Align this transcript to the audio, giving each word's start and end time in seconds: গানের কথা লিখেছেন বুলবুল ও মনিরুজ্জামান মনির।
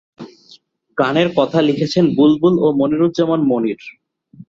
গানের 0.97 1.29
কথা 1.37 1.59
লিখেছেন 1.67 2.05
বুলবুল 2.17 2.53
ও 2.59 2.67
মনিরুজ্জামান 2.79 3.41
মনির। 3.47 3.81